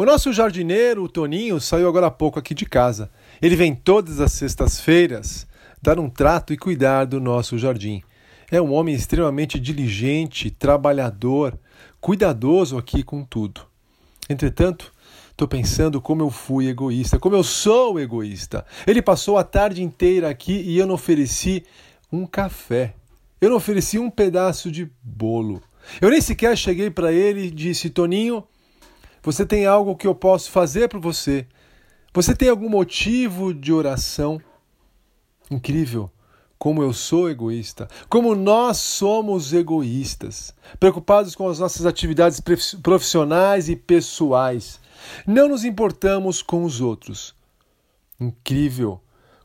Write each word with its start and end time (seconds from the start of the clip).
O 0.00 0.04
nosso 0.06 0.32
jardineiro, 0.32 1.04
o 1.04 1.08
Toninho, 1.10 1.60
saiu 1.60 1.86
agora 1.86 2.06
há 2.06 2.10
pouco 2.10 2.38
aqui 2.38 2.54
de 2.54 2.64
casa. 2.64 3.10
Ele 3.42 3.54
vem 3.54 3.74
todas 3.74 4.18
as 4.18 4.32
sextas-feiras 4.32 5.46
dar 5.82 5.98
um 5.98 6.08
trato 6.08 6.54
e 6.54 6.56
cuidar 6.56 7.04
do 7.04 7.20
nosso 7.20 7.58
jardim. 7.58 8.02
É 8.50 8.62
um 8.62 8.72
homem 8.72 8.94
extremamente 8.94 9.60
diligente, 9.60 10.50
trabalhador, 10.50 11.52
cuidadoso 12.00 12.78
aqui 12.78 13.02
com 13.02 13.22
tudo. 13.22 13.60
Entretanto, 14.26 14.90
estou 15.32 15.46
pensando 15.46 16.00
como 16.00 16.22
eu 16.22 16.30
fui 16.30 16.68
egoísta, 16.68 17.18
como 17.18 17.36
eu 17.36 17.44
sou 17.44 18.00
egoísta. 18.00 18.64
Ele 18.86 19.02
passou 19.02 19.36
a 19.36 19.44
tarde 19.44 19.82
inteira 19.82 20.30
aqui 20.30 20.62
e 20.62 20.78
eu 20.78 20.86
não 20.86 20.94
ofereci 20.94 21.62
um 22.10 22.24
café. 22.24 22.94
Eu 23.38 23.50
não 23.50 23.58
ofereci 23.58 23.98
um 23.98 24.08
pedaço 24.08 24.70
de 24.70 24.90
bolo. 25.02 25.62
Eu 26.00 26.08
nem 26.08 26.22
sequer 26.22 26.56
cheguei 26.56 26.88
para 26.90 27.12
ele 27.12 27.48
e 27.48 27.50
disse: 27.50 27.90
Toninho, 27.90 28.46
você 29.22 29.44
tem 29.44 29.66
algo 29.66 29.96
que 29.96 30.06
eu 30.06 30.14
posso 30.14 30.50
fazer 30.50 30.88
para 30.88 30.98
você? 30.98 31.46
Você 32.12 32.34
tem 32.34 32.48
algum 32.48 32.68
motivo 32.68 33.54
de 33.54 33.72
oração? 33.72 34.40
Incrível 35.50 36.10
como 36.58 36.82
eu 36.82 36.92
sou 36.92 37.30
egoísta, 37.30 37.88
como 38.06 38.34
nós 38.34 38.76
somos 38.76 39.54
egoístas, 39.54 40.54
preocupados 40.78 41.34
com 41.34 41.48
as 41.48 41.58
nossas 41.58 41.86
atividades 41.86 42.38
profissionais 42.82 43.70
e 43.70 43.74
pessoais. 43.74 44.78
Não 45.26 45.48
nos 45.48 45.64
importamos 45.64 46.42
com 46.42 46.62
os 46.62 46.82
outros. 46.82 47.34
Incrível 48.20 49.00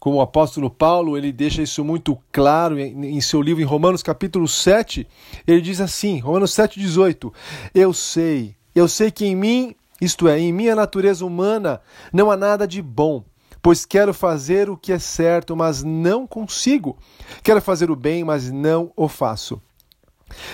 como 0.00 0.16
o 0.16 0.20
apóstolo 0.22 0.70
Paulo, 0.70 1.18
ele 1.18 1.30
deixa 1.30 1.60
isso 1.60 1.84
muito 1.84 2.16
claro 2.32 2.78
em 2.78 3.20
seu 3.20 3.42
livro 3.42 3.62
em 3.62 3.66
Romanos 3.66 4.02
capítulo 4.02 4.48
7, 4.48 5.06
ele 5.46 5.60
diz 5.60 5.78
assim, 5.78 6.18
Romanos 6.20 6.52
7:18, 6.52 7.30
eu 7.74 7.92
sei, 7.92 8.56
eu 8.74 8.88
sei 8.88 9.10
que 9.10 9.24
em 9.26 9.34
mim, 9.34 9.74
isto 10.00 10.28
é, 10.28 10.38
em 10.38 10.52
minha 10.52 10.74
natureza 10.74 11.24
humana, 11.24 11.80
não 12.12 12.30
há 12.30 12.36
nada 12.36 12.66
de 12.66 12.80
bom, 12.80 13.24
pois 13.62 13.84
quero 13.84 14.14
fazer 14.14 14.70
o 14.70 14.76
que 14.76 14.92
é 14.92 14.98
certo, 14.98 15.56
mas 15.56 15.82
não 15.82 16.26
consigo. 16.26 16.96
Quero 17.42 17.60
fazer 17.60 17.90
o 17.90 17.96
bem, 17.96 18.24
mas 18.24 18.50
não 18.50 18.92
o 18.96 19.08
faço. 19.08 19.60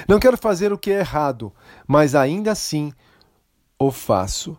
Não 0.08 0.18
quero 0.18 0.38
fazer 0.38 0.72
o 0.72 0.78
que 0.78 0.90
é 0.90 1.00
errado, 1.00 1.52
mas 1.86 2.14
ainda 2.14 2.52
assim 2.52 2.92
o 3.78 3.90
faço. 3.90 4.58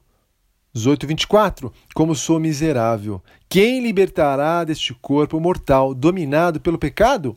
18, 0.74 1.08
24. 1.08 1.74
Como 1.96 2.16
sou 2.16 2.40
miserável. 2.40 3.22
Quem 3.50 3.82
libertará 3.82 4.64
deste 4.64 4.94
corpo 4.94 5.40
mortal 5.40 5.94
dominado 5.94 6.60
pelo 6.60 6.78
pecado? 6.78 7.36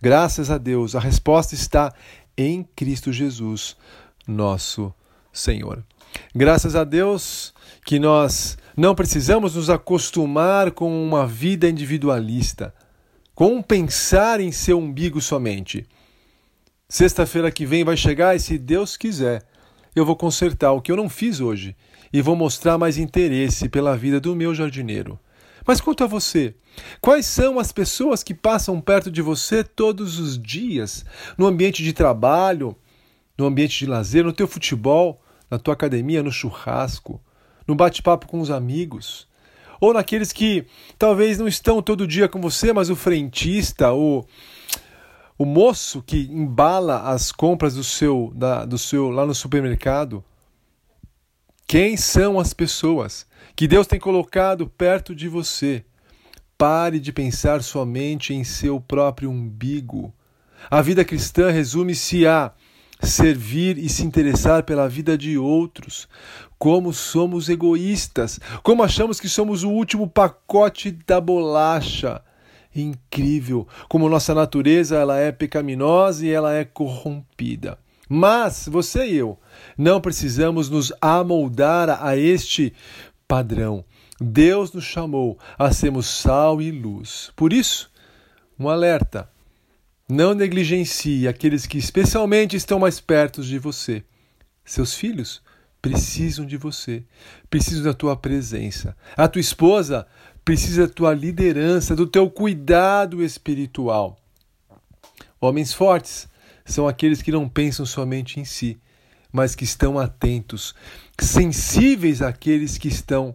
Graças 0.00 0.50
a 0.50 0.58
Deus, 0.58 0.94
a 0.94 1.00
resposta 1.00 1.54
está 1.54 1.94
em 2.36 2.62
Cristo 2.76 3.12
Jesus, 3.12 3.76
nosso 4.26 4.92
Senhor. 5.32 5.84
Graças 6.34 6.76
a 6.76 6.84
Deus 6.84 7.54
que 7.84 7.98
nós 7.98 8.58
não 8.76 8.94
precisamos 8.94 9.54
nos 9.54 9.70
acostumar 9.70 10.70
com 10.70 11.02
uma 11.02 11.26
vida 11.26 11.68
individualista, 11.68 12.74
com 13.34 13.56
um 13.56 13.62
pensar 13.62 14.40
em 14.40 14.52
seu 14.52 14.78
umbigo 14.78 15.20
somente. 15.20 15.86
Sexta-feira 16.88 17.50
que 17.50 17.64
vem 17.64 17.84
vai 17.84 17.96
chegar 17.96 18.36
e, 18.36 18.40
se 18.40 18.58
Deus 18.58 18.96
quiser, 18.96 19.42
eu 19.96 20.04
vou 20.04 20.16
consertar 20.16 20.72
o 20.72 20.80
que 20.80 20.92
eu 20.92 20.96
não 20.96 21.08
fiz 21.08 21.40
hoje 21.40 21.74
e 22.12 22.20
vou 22.20 22.36
mostrar 22.36 22.76
mais 22.76 22.98
interesse 22.98 23.68
pela 23.68 23.96
vida 23.96 24.20
do 24.20 24.36
meu 24.36 24.54
jardineiro. 24.54 25.18
Mas 25.66 25.80
quanto 25.80 26.04
a 26.04 26.06
você, 26.06 26.54
quais 27.00 27.24
são 27.24 27.58
as 27.58 27.72
pessoas 27.72 28.22
que 28.22 28.34
passam 28.34 28.80
perto 28.80 29.10
de 29.10 29.22
você 29.22 29.62
todos 29.62 30.18
os 30.18 30.40
dias, 30.40 31.04
no 31.38 31.46
ambiente 31.46 31.82
de 31.82 31.92
trabalho, 31.92 32.76
no 33.36 33.46
ambiente 33.46 33.78
de 33.78 33.86
lazer, 33.86 34.24
no 34.24 34.32
teu 34.32 34.46
futebol, 34.46 35.22
na 35.50 35.58
tua 35.58 35.74
academia, 35.74 36.22
no 36.22 36.32
churrasco, 36.32 37.20
no 37.66 37.74
bate-papo 37.74 38.26
com 38.26 38.40
os 38.40 38.50
amigos? 38.50 39.28
Ou 39.80 39.92
naqueles 39.92 40.32
que 40.32 40.64
talvez 40.96 41.38
não 41.38 41.48
estão 41.48 41.82
todo 41.82 42.06
dia 42.06 42.28
com 42.28 42.40
você, 42.40 42.72
mas 42.72 42.88
o 42.88 42.94
frentista, 42.94 43.92
o, 43.92 44.24
o 45.36 45.44
moço 45.44 46.02
que 46.02 46.28
embala 46.30 47.10
as 47.10 47.32
compras 47.32 47.74
do 47.74 47.82
seu, 47.82 48.32
da, 48.34 48.64
do 48.64 48.78
seu 48.78 49.10
lá 49.10 49.26
no 49.26 49.34
supermercado? 49.34 50.24
Quem 51.66 51.96
são 51.96 52.38
as 52.38 52.54
pessoas 52.54 53.26
que 53.56 53.66
Deus 53.66 53.86
tem 53.86 53.98
colocado 53.98 54.68
perto 54.68 55.14
de 55.14 55.28
você? 55.28 55.84
Pare 56.56 57.00
de 57.00 57.12
pensar 57.12 57.62
somente 57.62 58.32
em 58.32 58.44
seu 58.44 58.80
próprio 58.80 59.30
umbigo. 59.30 60.14
A 60.70 60.80
vida 60.80 61.04
cristã 61.04 61.50
resume-se 61.50 62.24
a 62.24 62.52
servir 63.02 63.78
e 63.78 63.88
se 63.88 64.04
interessar 64.04 64.62
pela 64.62 64.88
vida 64.88 65.16
de 65.18 65.36
outros. 65.36 66.08
Como 66.58 66.92
somos 66.92 67.48
egoístas, 67.48 68.38
como 68.62 68.82
achamos 68.82 69.18
que 69.18 69.28
somos 69.28 69.64
o 69.64 69.70
último 69.70 70.08
pacote 70.08 70.90
da 70.90 71.20
bolacha. 71.20 72.22
Incrível 72.74 73.68
como 73.88 74.08
nossa 74.08 74.34
natureza 74.34 74.96
ela 74.96 75.18
é 75.18 75.30
pecaminosa 75.30 76.24
e 76.24 76.30
ela 76.30 76.54
é 76.54 76.64
corrompida. 76.64 77.78
Mas 78.08 78.68
você 78.70 79.06
e 79.06 79.16
eu 79.16 79.38
não 79.76 80.00
precisamos 80.00 80.70
nos 80.70 80.92
amoldar 81.00 82.04
a 82.04 82.16
este 82.16 82.72
padrão. 83.26 83.84
Deus 84.20 84.72
nos 84.72 84.84
chamou 84.84 85.38
a 85.58 85.72
sermos 85.72 86.06
sal 86.06 86.62
e 86.62 86.70
luz. 86.70 87.32
Por 87.34 87.52
isso, 87.52 87.90
um 88.58 88.68
alerta: 88.68 89.28
não 90.08 90.34
negligencie 90.34 91.26
aqueles 91.28 91.66
que 91.66 91.78
especialmente 91.78 92.56
estão 92.56 92.78
mais 92.78 93.00
perto 93.00 93.42
de 93.42 93.58
você. 93.58 94.04
Seus 94.64 94.94
filhos 94.94 95.42
precisam 95.80 96.46
de 96.46 96.56
você, 96.56 97.04
precisam 97.50 97.84
da 97.84 97.94
tua 97.94 98.16
presença. 98.16 98.96
A 99.16 99.26
tua 99.26 99.40
esposa 99.40 100.06
precisa 100.44 100.86
da 100.86 100.92
tua 100.92 101.14
liderança, 101.14 101.96
do 101.96 102.06
teu 102.06 102.30
cuidado 102.30 103.22
espiritual. 103.22 104.18
Homens 105.40 105.72
fortes 105.72 106.28
são 106.64 106.86
aqueles 106.86 107.20
que 107.20 107.32
não 107.32 107.48
pensam 107.48 107.84
somente 107.84 108.38
em 108.38 108.44
si, 108.44 108.78
mas 109.32 109.54
que 109.54 109.64
estão 109.64 109.98
atentos, 109.98 110.74
sensíveis 111.18 112.22
àqueles 112.22 112.78
que 112.78 112.88
estão 112.88 113.34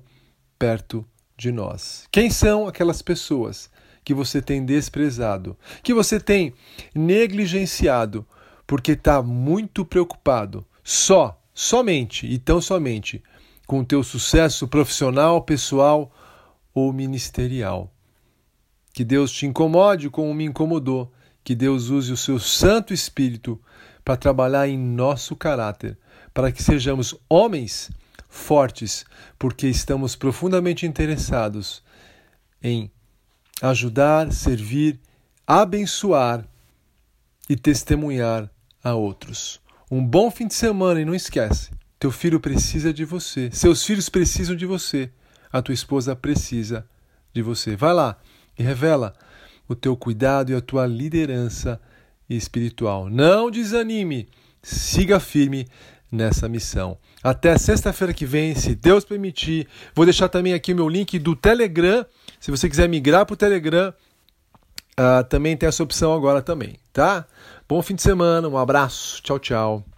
perto 0.57 1.05
de 1.35 1.51
nós. 1.51 2.05
Quem 2.11 2.29
são 2.29 2.67
aquelas 2.67 3.01
pessoas 3.01 3.69
que 4.07 4.13
você 4.13 4.41
tem 4.41 4.63
desprezado, 4.63 5.57
que 5.83 5.93
você 5.93 6.17
tem 6.17 6.53
negligenciado, 6.95 8.25
porque 8.65 8.93
está 8.93 9.21
muito 9.21 9.83
preocupado 9.83 10.65
só, 10.81 11.37
somente 11.53 12.25
e 12.25 12.39
tão 12.39 12.61
somente 12.61 13.21
com 13.67 13.81
o 13.81 13.85
teu 13.85 14.01
sucesso 14.03 14.65
profissional, 14.65 15.41
pessoal 15.41 16.09
ou 16.73 16.93
ministerial? 16.93 17.93
Que 18.93 19.03
Deus 19.03 19.29
te 19.29 19.45
incomode 19.45 20.09
como 20.09 20.33
me 20.33 20.45
incomodou 20.45 21.11
que 21.43 21.53
Deus 21.53 21.89
use 21.89 22.13
o 22.13 22.17
seu 22.17 22.39
Santo 22.39 22.93
Espírito 22.93 23.59
para 24.05 24.15
trabalhar 24.15 24.69
em 24.69 24.77
nosso 24.77 25.35
caráter, 25.35 25.97
para 26.33 26.49
que 26.49 26.63
sejamos 26.63 27.13
homens 27.29 27.91
fortes, 28.29 29.05
porque 29.37 29.67
estamos 29.67 30.15
profundamente 30.15 30.85
interessados 30.85 31.83
em 32.63 32.89
ajudar, 33.61 34.31
servir, 34.31 34.99
abençoar 35.45 36.45
e 37.49 37.55
testemunhar 37.55 38.49
a 38.83 38.93
outros. 38.93 39.59
Um 39.89 40.05
bom 40.05 40.29
fim 40.29 40.47
de 40.47 40.53
semana 40.53 41.01
e 41.01 41.05
não 41.05 41.15
esquece, 41.15 41.71
teu 41.99 42.11
filho 42.11 42.39
precisa 42.39 42.93
de 42.93 43.05
você, 43.05 43.49
seus 43.51 43.83
filhos 43.83 44.09
precisam 44.09 44.55
de 44.55 44.65
você, 44.65 45.09
a 45.51 45.61
tua 45.61 45.73
esposa 45.73 46.15
precisa 46.15 46.85
de 47.33 47.41
você. 47.41 47.75
Vai 47.75 47.93
lá 47.93 48.17
e 48.57 48.63
revela 48.63 49.13
o 49.67 49.75
teu 49.75 49.95
cuidado 49.95 50.51
e 50.51 50.55
a 50.55 50.61
tua 50.61 50.85
liderança 50.85 51.79
espiritual. 52.29 53.09
Não 53.09 53.49
desanime, 53.49 54.27
siga 54.61 55.19
firme 55.19 55.67
nessa 56.11 56.47
missão. 56.47 56.97
Até 57.23 57.57
sexta-feira 57.57 58.13
que 58.13 58.25
vem, 58.25 58.55
se 58.55 58.75
Deus 58.75 59.03
permitir. 59.03 59.67
Vou 59.93 60.05
deixar 60.05 60.29
também 60.29 60.53
aqui 60.53 60.73
o 60.73 60.75
meu 60.75 60.87
link 60.87 61.17
do 61.19 61.35
Telegram. 61.35 62.05
Se 62.39 62.51
você 62.51 62.69
quiser 62.69 62.87
migrar 62.87 63.25
para 63.25 63.33
o 63.33 63.37
Telegram, 63.37 63.93
uh, 64.99 65.23
também 65.29 65.57
tem 65.57 65.67
essa 65.67 65.83
opção 65.83 66.13
agora 66.13 66.41
também, 66.41 66.77
tá? 66.93 67.25
Bom 67.67 67.81
fim 67.81 67.95
de 67.95 68.01
semana, 68.01 68.47
um 68.47 68.57
abraço, 68.57 69.21
tchau, 69.21 69.39
tchau. 69.39 69.96